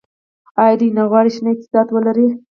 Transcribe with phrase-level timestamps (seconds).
[0.63, 2.27] آیا دوی نه غواړي شنه اقتصاد ولري؟